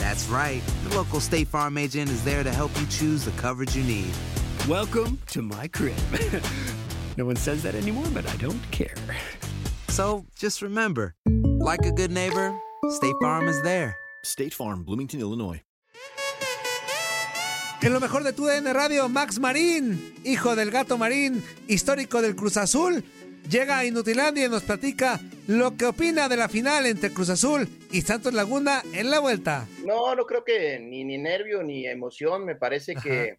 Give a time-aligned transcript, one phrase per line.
[0.00, 0.62] That's right.
[0.84, 4.10] The local State Farm agent is there to help you choose the coverage you need.
[4.66, 5.94] Welcome to my crib.
[7.18, 8.94] no one says that anymore, but I don't care.
[9.88, 13.94] So just remember, like a good neighbor, State Farm is there.
[14.24, 15.60] State Farm, Bloomington, Illinois.
[17.82, 22.36] En lo mejor de tu DN Radio, Max Marín, hijo del gato Marín, histórico del
[22.36, 23.04] Cruz Azul,
[23.48, 27.68] llega a Inutilandia y nos platica lo que opina de la final entre Cruz Azul
[27.90, 29.66] y Santos Laguna en la vuelta.
[29.84, 32.44] No, no creo que ni, ni nervio ni emoción.
[32.44, 33.38] Me parece que,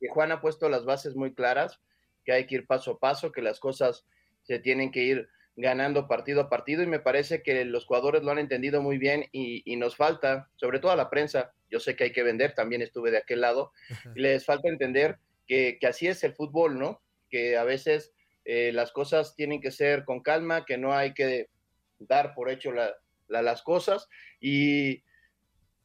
[0.00, 1.80] que Juan ha puesto las bases muy claras,
[2.24, 4.04] que hay que ir paso a paso, que las cosas
[4.42, 8.30] se tienen que ir ganando partido a partido y me parece que los jugadores lo
[8.30, 11.96] han entendido muy bien y, y nos falta, sobre todo a la prensa, yo sé
[11.96, 13.72] que hay que vender, también estuve de aquel lado,
[14.14, 15.18] y les falta entender
[15.48, 17.02] que, que así es el fútbol, ¿no?
[17.28, 18.12] Que a veces
[18.50, 21.50] eh, las cosas tienen que ser con calma, que no hay que
[21.98, 22.94] dar por hecho la-
[23.28, 24.08] la- las cosas.
[24.40, 25.02] Y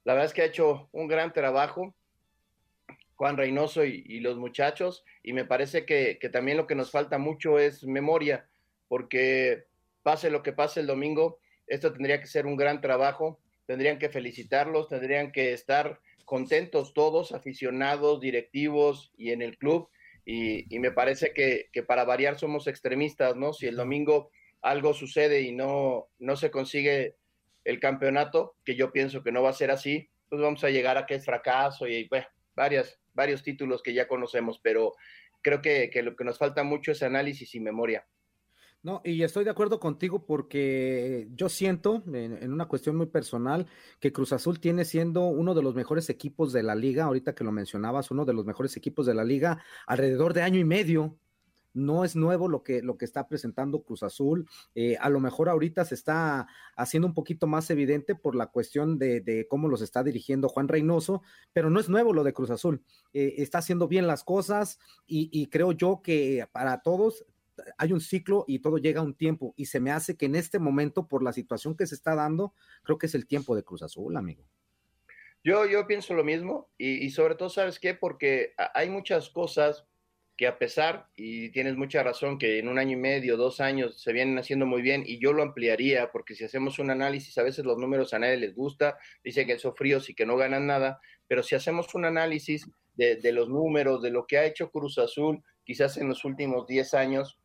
[0.05, 1.93] la verdad es que ha hecho un gran trabajo
[3.15, 5.03] Juan Reynoso y, y los muchachos.
[5.23, 8.47] Y me parece que, que también lo que nos falta mucho es memoria
[8.87, 9.65] porque
[10.01, 14.07] pase lo que pase el domingo, esto tendría que ser un gran trabajo, tendrían que
[14.09, 19.89] felicitarlos, tendrían que estar contentos todos, aficionados, directivos y en el club
[20.25, 23.53] y, y me parece que, que para variar somos extremistas, ¿no?
[23.53, 27.15] Si el domingo algo sucede y no, no se consigue
[27.65, 30.97] el campeonato, que yo pienso que no va a ser así, pues vamos a llegar
[30.97, 32.25] a que es fracaso y bueno,
[32.55, 34.93] varias, varios títulos que ya conocemos, pero
[35.41, 38.07] creo que, que lo que nos falta mucho es análisis y memoria.
[38.83, 43.65] No, y estoy de acuerdo contigo porque yo siento, en, una cuestión muy personal,
[44.01, 47.45] que Cruz Azul tiene siendo uno de los mejores equipos de la liga, ahorita que
[47.45, 51.17] lo mencionabas, uno de los mejores equipos de la liga, alrededor de año y medio.
[51.75, 54.47] No es nuevo lo que, lo que está presentando Cruz Azul.
[54.75, 58.99] Eh, a lo mejor ahorita se está haciendo un poquito más evidente por la cuestión
[58.99, 62.51] de, de cómo los está dirigiendo Juan Reynoso, pero no es nuevo lo de Cruz
[62.51, 62.83] Azul.
[63.13, 64.77] Eh, está haciendo bien las cosas
[65.07, 67.25] y, y creo yo que para todos
[67.77, 70.35] hay un ciclo y todo llega a un tiempo y se me hace que en
[70.35, 72.53] este momento por la situación que se está dando,
[72.83, 74.43] creo que es el tiempo de Cruz Azul, amigo.
[75.43, 77.93] Yo, yo pienso lo mismo y, sobre todo, ¿sabes qué?
[77.93, 79.85] Porque hay muchas cosas
[80.37, 84.01] que a pesar, y tienes mucha razón, que en un año y medio, dos años
[84.01, 87.43] se vienen haciendo muy bien y yo lo ampliaría porque si hacemos un análisis, a
[87.43, 90.65] veces los números a nadie les gusta, dicen que son fríos y que no ganan
[90.65, 94.71] nada, pero si hacemos un análisis de, de los números, de lo que ha hecho
[94.71, 97.39] Cruz Azul quizás en los últimos 10 años,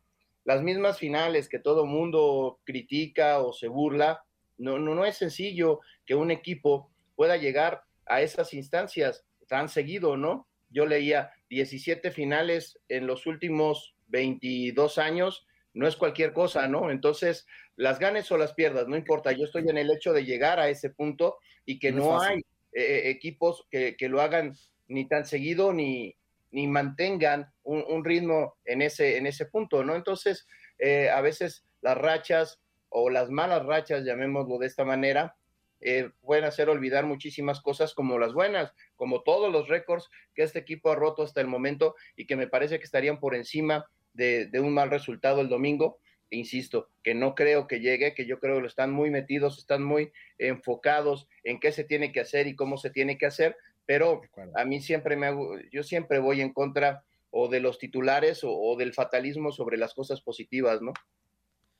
[0.45, 4.23] las mismas finales que todo mundo critica o se burla,
[4.57, 10.17] no, no, no es sencillo que un equipo pueda llegar a esas instancias tan seguido,
[10.17, 10.47] ¿no?
[10.69, 16.91] Yo leía 17 finales en los últimos 22 años, no es cualquier cosa, ¿no?
[16.91, 20.59] Entonces, las ganes o las pierdas, no importa, yo estoy en el hecho de llegar
[20.59, 22.41] a ese punto y que No hay
[22.73, 24.55] eh, equipos que, que lo hagan
[24.87, 26.15] ni tan seguido ni,
[26.51, 29.95] ni mantengan un, ritmo en ese, en ese punto, ¿no?
[29.95, 30.47] Entonces,
[30.79, 32.59] eh, a veces las rachas
[32.89, 35.35] o las malas rachas, llamémoslo de esta manera,
[35.81, 40.59] eh, pueden hacer olvidar muchísimas cosas como las buenas, como todos los récords que este
[40.59, 44.47] equipo ha roto hasta el momento y que me parece que estarían por encima de,
[44.47, 45.99] de un mal resultado el domingo.
[46.31, 50.11] insisto, que no creo que llegue, que yo creo que están muy metidos, están muy
[50.37, 53.55] enfocados en qué se tiene que hacer y cómo se tiene que hacer,
[53.89, 54.21] pero
[54.53, 58.75] a mí siempre me hago, yo siempre voy en contra o de los titulares o,
[58.77, 60.93] del fatalismo sobre las cosas positivas, ¿no?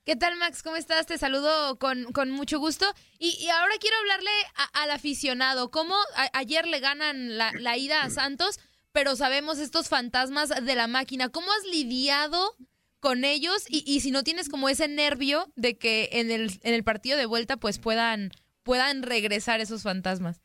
[0.02, 0.64] ¿Qué tal, Max?
[0.64, 1.06] ¿Cómo estás?
[1.06, 2.84] Te saludo con, mucho gusto.
[3.20, 4.30] Y, ahora quiero hablarle
[4.72, 5.70] al aficionado.
[5.70, 5.94] ¿Cómo
[6.32, 8.58] ayer le ganan la, la, ida a Santos,
[8.90, 11.28] pero sabemos estos fantasmas de la máquina?
[11.28, 12.56] ¿Cómo has lidiado
[12.98, 13.66] con ellos?
[13.68, 17.16] Y, y si no tienes como ese nervio de que en el, en el partido
[17.16, 18.32] de vuelta pues puedan,
[18.64, 20.40] puedan regresar esos fantasmas.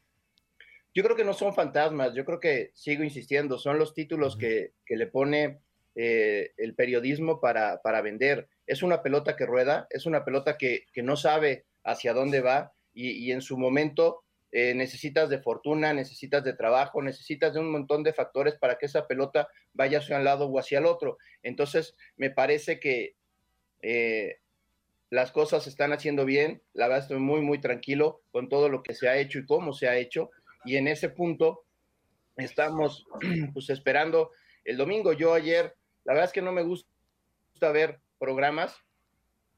[0.95, 4.71] Yo creo que no son fantasmas, yo creo que sigo insistiendo, son los títulos que,
[4.87, 5.59] le pone
[5.93, 8.47] eh, el periodismo para, para, vender.
[8.65, 13.29] Es una pelota que rueda, es una pelota que, no sabe hacia dónde va y,
[13.33, 18.13] en su momento eh, necesitas de fortuna, necesitas de trabajo, necesitas de un montón de
[18.13, 21.17] factores para que esa pelota vaya hacia un lado o hacia el otro.
[21.43, 23.15] Entonces, me parece que
[23.81, 24.37] eh,
[25.09, 28.81] las cosas se están haciendo bien, la verdad estoy muy, muy tranquilo con todo lo
[28.81, 30.31] que se ha hecho y cómo se ha hecho
[30.65, 31.65] y en ese punto
[32.37, 33.05] estamos
[33.53, 34.31] pues esperando
[34.63, 35.13] el domingo.
[35.13, 36.87] Yo ayer, la verdad es que no me gusta
[37.71, 38.77] ver programas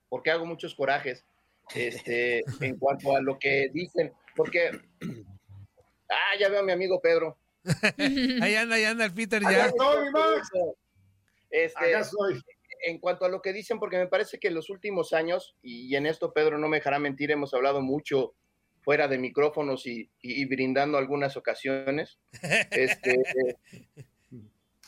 [0.10, 1.26] porque hago muchos corajes
[1.74, 4.72] este, en cuanto a lo que dicen, porque,
[6.10, 7.38] ah, ya veo a mi amigo Pedro.
[8.42, 9.72] ahí anda, ahí anda el Peter ya.
[11.50, 11.94] Este,
[12.84, 15.96] En cuanto a lo que dicen, porque me parece que en los últimos años, y
[15.96, 18.36] en esto Pedro no me dejará mentir, hemos hablado mucho
[18.88, 22.20] fuera de micrófonos y, brindando algunas ocasiones.
[22.72, 23.18] Este,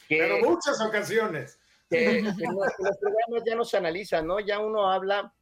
[0.08, 1.60] Pero muchas ocasiones.
[1.90, 4.40] Que, los programas ya no se analizan, ¿no?
[4.40, 5.34] Ya uno habla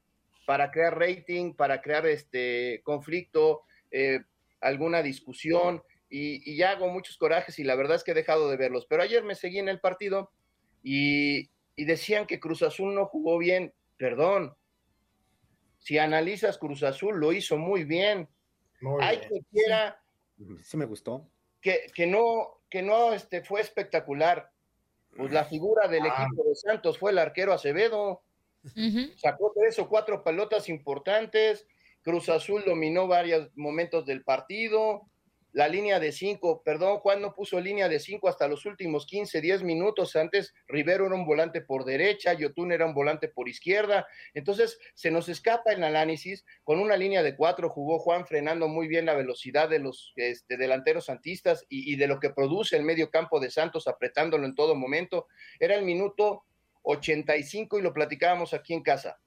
[0.47, 3.61] para crear rating, para crear este conflicto,
[3.91, 4.21] eh,
[4.59, 8.49] alguna discusión, y, y, ya hago muchos corajes y la verdad es que he dejado
[8.49, 8.87] de verlos.
[8.89, 10.31] Pero ayer me seguí en el partido
[10.81, 13.71] y, y decían que Cruz Azul no jugó bien.
[13.97, 14.55] Perdón,
[15.77, 18.27] si analizas Cruz Azul, lo hizo muy bien.
[19.01, 19.99] Hay que quiera.
[20.61, 21.27] Sí, me gustó.
[21.61, 24.51] Que, que no, que no este, fue espectacular.
[25.15, 26.25] Pues la figura del ah.
[26.25, 28.21] equipo de Santos fue el arquero Acevedo.
[29.15, 31.65] Sacó tres o cuatro pelotas importantes.
[32.03, 35.07] Cruz Azul dominó varios momentos del partido
[35.53, 39.41] la línea de cinco, perdón, Juan no puso línea de cinco hasta los últimos 15,
[39.41, 40.15] 10 minutos.
[40.15, 44.07] Antes Rivero era un volante por derecha, Yotun era un volante por izquierda.
[44.33, 46.45] Entonces se nos escapa el análisis.
[46.63, 50.57] Con una línea de cuatro jugó Juan frenando muy bien la velocidad de los este,
[50.57, 54.55] delanteros santistas y, y de lo que produce el medio campo de Santos, apretándolo en
[54.55, 55.27] todo momento.
[55.59, 56.43] Era el minuto
[56.83, 59.17] 85 y lo platicábamos aquí en casa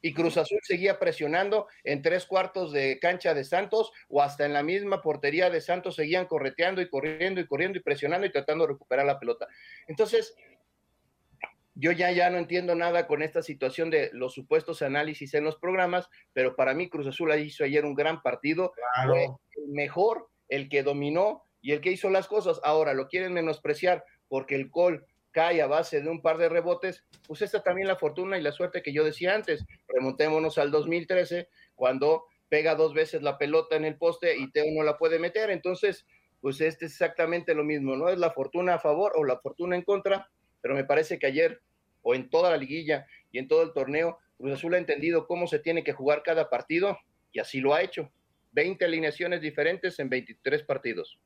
[0.00, 4.52] y Cruz Azul seguía presionando en tres cuartos de cancha de Santos o hasta en
[4.52, 8.66] la misma portería de Santos seguían correteando y corriendo y corriendo y presionando y tratando
[8.66, 9.48] de recuperar la pelota.
[9.86, 10.34] Entonces,
[11.74, 15.56] yo ya, ya no entiendo nada con esta situación de los supuestos análisis en los
[15.56, 18.72] programas, pero para mí Cruz Azul hizo ayer un gran partido,
[19.06, 22.60] fue el mejor, el que dominó y el que hizo las cosas.
[22.64, 27.04] Ahora lo quieren menospreciar porque el gol cae a base de un par de rebotes,
[27.26, 29.64] pues esta también la fortuna y la suerte que yo decía antes.
[29.88, 34.82] Remontémonos al 2013, cuando pega dos veces la pelota en el poste y Teo no
[34.82, 35.50] la puede meter.
[35.50, 36.06] Entonces,
[36.40, 38.08] pues este es exactamente lo mismo, ¿no?
[38.08, 40.30] Es la fortuna a favor o la fortuna en contra,
[40.60, 41.60] pero me parece que ayer
[42.02, 45.46] o en toda la liguilla y en todo el torneo, Cruz Azul ha entendido cómo
[45.46, 46.98] se tiene que jugar cada partido
[47.32, 48.10] y así lo ha hecho.
[48.52, 51.18] 20 alineaciones diferentes en 23 partidos.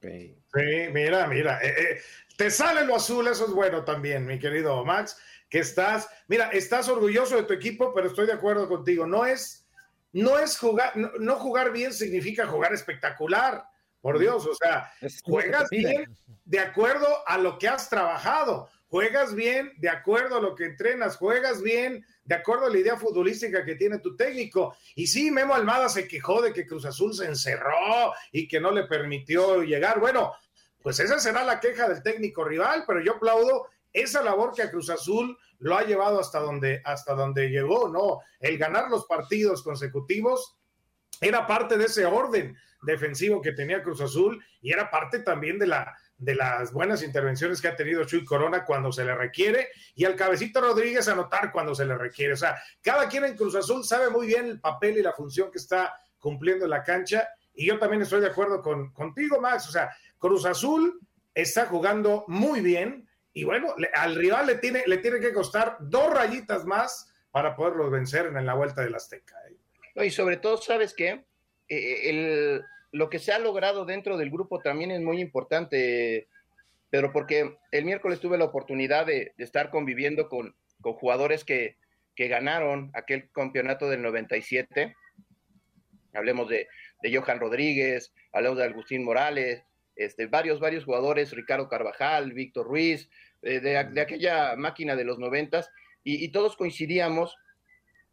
[0.00, 2.00] Sí, mira, mira, eh, eh,
[2.36, 6.88] te sale lo azul, eso es bueno también, mi querido Max, que estás, mira, estás
[6.88, 9.66] orgulloso de tu equipo, pero estoy de acuerdo contigo, no es,
[10.12, 13.64] no es jugar, no, jugar bien significa jugar espectacular,
[14.00, 14.92] por Dios, o sea,
[15.24, 20.54] juegas bien de acuerdo a lo que has trabajado, juegas bien de acuerdo a lo
[20.54, 24.76] que entrenas, juegas bien de acuerdo a la idea futbolística que tiene tu técnico.
[24.94, 28.70] Y sí, Memo Almada se quejó de que Cruz Azul se encerró y que no
[28.70, 29.98] le permitió llegar.
[29.98, 30.34] Bueno,
[30.82, 34.70] pues esa será la queja del técnico rival, pero yo aplaudo esa labor que a
[34.70, 38.20] Cruz Azul lo ha llevado hasta donde, hasta donde llegó, ¿no?
[38.40, 40.58] El ganar los partidos consecutivos
[41.20, 45.66] era parte de ese orden defensivo que tenía Cruz Azul y era parte también de
[45.66, 50.04] la, de las buenas intervenciones que ha tenido Chuy Corona cuando se le requiere y
[50.04, 52.34] al cabecito Rodríguez anotar cuando se le requiere.
[52.34, 55.50] O sea, cada quien en Cruz Azul sabe muy bien el papel y la función
[55.50, 59.68] que está cumpliendo en la cancha y yo también estoy de acuerdo con, contigo, Max.
[59.68, 61.00] O sea, Cruz Azul
[61.34, 66.12] está jugando muy bien y bueno, al rival le tiene, le tiene que costar dos
[66.12, 69.36] rayitas más para poderlos vencer en la vuelta del Azteca.
[69.48, 69.56] ¿eh?
[70.04, 71.24] Y sobre todo, ¿sabes qué?
[71.68, 72.62] Eh, el
[72.92, 76.28] lo que se ha logrado dentro del grupo también es muy importante,
[76.90, 81.76] Pedro, porque el miércoles tuve la oportunidad de, estar conviviendo con, jugadores que,
[82.14, 84.94] que ganaron aquel campeonato del 97.
[86.14, 86.68] Hablemos de,
[87.02, 89.62] de Johan Rodríguez, hablemos de Agustín Morales,
[89.96, 93.10] este, varios, varios jugadores, Ricardo Carvajal, Víctor Ruiz,
[93.42, 95.70] eh, de, de, aquella máquina de los noventas,
[96.04, 97.36] y todos coincidíamos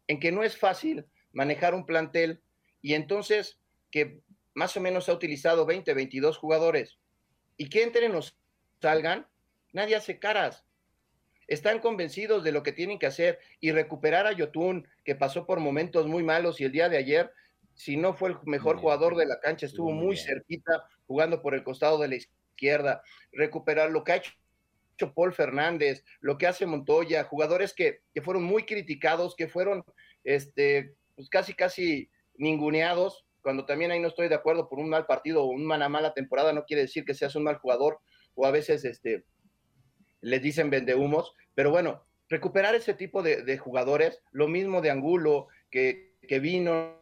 [0.06, 2.40] en que no es fácil manejar un plantel.
[2.80, 3.58] Y entonces
[3.90, 4.20] que
[4.54, 6.98] más o menos ha utilizado 20, 22 jugadores.
[7.58, 8.20] Y que entren o
[8.80, 9.26] salgan,
[9.72, 10.64] nadie hace caras.
[11.46, 13.38] Están convencidos de lo que tienen que hacer.
[13.60, 17.30] Y recuperar a Yotun, que pasó por momentos muy malos y el día de ayer,
[17.74, 21.54] si no fue el mejor jugador de la cancha, estuvo muy, muy cerquita jugando por
[21.54, 23.02] el costado de la izquierda.
[23.32, 28.44] Recuperar lo que ha hecho Paul Fernández, lo que hace Montoya, jugadores que, que fueron
[28.44, 29.84] muy criticados, que fueron
[30.24, 35.06] este, pues casi, casi ninguneados, cuando también ahí no estoy de acuerdo por un mal
[35.06, 38.00] partido o una mala temporada, no quiere decir que seas un mal jugador,
[38.34, 39.24] o a veces este,
[40.20, 46.16] les dicen vendehumos, pero bueno, recuperar ese tipo de, jugadores, lo mismo de Angulo, que,
[46.26, 47.00] que, vino,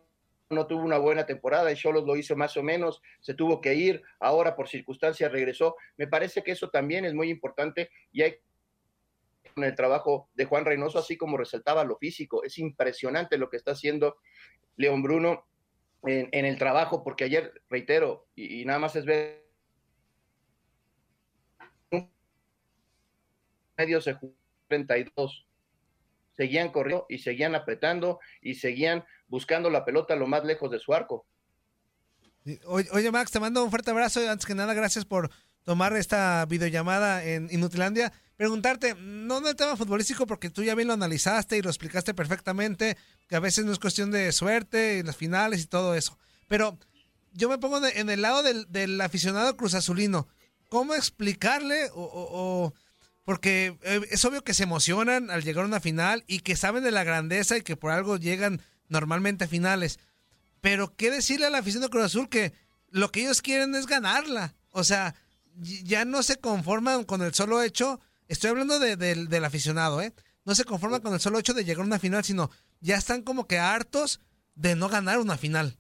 [0.50, 3.75] no tuvo una buena temporada, y Cholos lo hizo más o menos, se tuvo que
[3.75, 8.37] ir, ahora por circunstancias regresó, me parece que eso también es muy importante y hay
[9.52, 12.44] con el trabajo de Juan Reynoso, así como resaltaba lo físico.
[12.44, 14.16] Es impresionante lo que está haciendo
[14.76, 15.46] León Bruno
[16.06, 19.42] en, el trabajo, porque ayer, reitero, y, nada más es ver
[23.76, 24.16] medio se
[24.68, 25.46] 32
[26.36, 30.94] seguían corriendo y seguían apretando y seguían buscando la pelota lo más lejos de su
[30.94, 31.26] arco.
[32.66, 34.20] Oye, Max, te mando un fuerte abrazo.
[34.28, 35.30] Antes que nada, gracias por
[35.64, 38.12] tomar esta videollamada en Inutilandia.
[38.36, 42.14] Preguntarte, no en el tema futbolístico, porque tú ya bien lo analizaste y lo explicaste
[42.14, 42.96] perfectamente,
[43.28, 46.18] que a veces no es cuestión de suerte y las finales y todo eso.
[46.48, 46.78] Pero
[47.32, 50.26] yo me pongo en el lado del, del aficionado cruzazulino.
[50.68, 52.72] ¿Cómo explicarle o,
[53.24, 53.78] porque
[54.10, 57.04] es obvio que se emocionan al llegar a una final y que saben de la
[57.04, 59.98] grandeza y que por algo llegan normalmente a finales.
[60.60, 62.52] Pero qué decirle a la afición de Cruz Azul que
[62.90, 64.54] lo que ellos quieren es ganarla.
[64.70, 65.14] O sea,
[65.56, 70.12] ya no se conforman con el solo hecho, estoy hablando de, de, del aficionado, ¿eh?
[70.44, 72.50] No se conforman con el solo hecho de llegar a una final, sino
[72.80, 74.20] ya están como que hartos
[74.54, 75.76] de no ganar una final.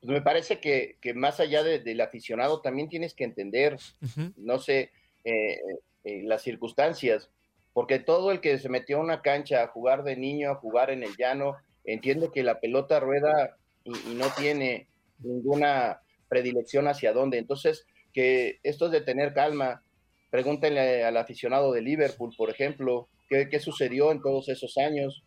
[0.00, 4.06] Pues me parece que, que más allá de, del aficionado también tienes que entender, uh
[4.06, 4.32] -huh.
[4.36, 4.92] no sé,
[5.24, 5.58] eh,
[6.04, 7.30] eh, las circunstancias,
[7.72, 10.90] porque todo el que se metió a una cancha a jugar de niño, a jugar
[10.90, 14.86] en el llano, entiendo que la pelota rueda y, y no tiene
[15.18, 17.38] ninguna predilección hacia dónde.
[17.38, 19.82] Entonces, que esto es de tener calma.
[20.30, 25.24] Pregúntenle al aficionado de Liverpool, por ejemplo, qué, sucedió en todos esos años.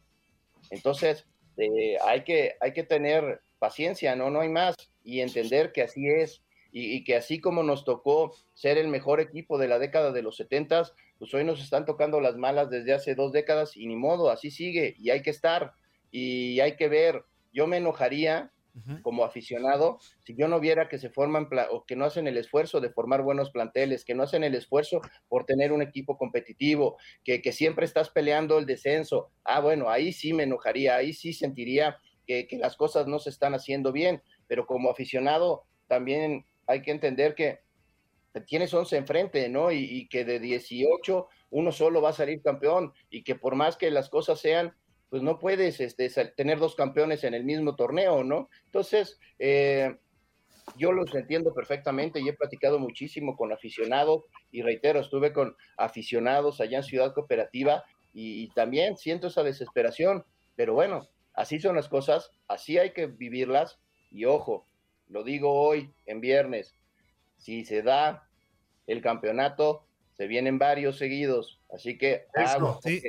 [0.70, 1.25] Entonces,
[1.58, 4.29] eh, hay, que, hay que tener paciencia, ¿no?
[4.29, 4.75] No hay más.
[5.03, 6.43] Y entender que así es.
[6.72, 10.22] Y, y, que así como nos tocó ser el mejor equipo de la década de
[10.22, 13.96] los setentas, pues hoy nos están tocando las malas desde hace dos décadas y ni
[13.96, 14.96] modo, así sigue.
[14.98, 15.74] Y hay que estar.
[16.12, 17.25] Y hay que ver.
[17.51, 18.51] Yo me enojaría
[19.01, 22.80] como aficionado, si yo no viera que se forman o que no hacen el esfuerzo
[22.80, 27.42] de formar buenos planteles, que no hacen el esfuerzo por tener un equipo competitivo, que,
[27.51, 32.48] siempre estás peleando el descenso, ah, bueno, ahí sí me enojaría, ahí sí sentiría que,
[32.60, 37.60] las cosas no se están haciendo bien, pero como aficionado también hay que entender que
[38.48, 39.74] tienes 11 enfrente, ¿no?
[39.74, 43.75] Y, y que de 18 uno solo va a salir campeón y que por más
[43.75, 44.74] que las cosas sean
[45.12, 48.48] pues no puedes este, tener dos campeones en el mismo torneo, ¿no?
[48.63, 49.98] Entonces, eh,
[50.77, 56.62] yo los entiendo perfectamente y he platicado muchísimo con aficionados y reitero, estuve con aficionados
[56.62, 60.24] allá en Ciudad Cooperativa y, y también siento esa desesperación,
[60.56, 63.80] pero bueno, así son las cosas, así hay que vivirlas
[64.12, 64.65] y ojo,
[65.10, 66.74] lo digo hoy en viernes,
[67.36, 68.30] si se da
[68.88, 73.01] el campeonato, se vienen varios seguidos, así que hago, sí.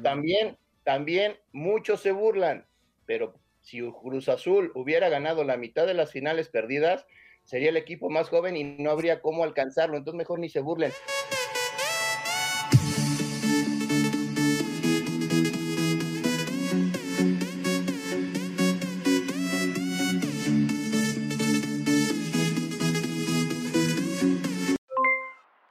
[0.00, 2.66] también también muchos se burlan,
[3.06, 7.06] pero si Cruz Azul hubiera ganado la mitad de las finales perdidas,
[7.42, 10.92] sería el equipo más joven y no habría cómo alcanzarlo, entonces mejor ni se burlen.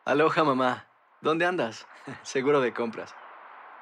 [0.06, 0.88] Aloha mamá,
[1.22, 1.88] ¿dónde andas?
[2.24, 3.16] Seguro de compras.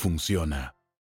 [0.00, 0.79] funciona.